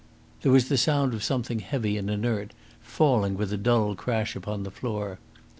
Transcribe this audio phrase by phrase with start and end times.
[0.41, 4.63] There was the sound of something heavy and inert falling with a dull crash upon
[4.63, 5.19] the floor.